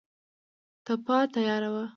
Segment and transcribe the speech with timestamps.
[0.85, 1.83] تپه تیاره وه.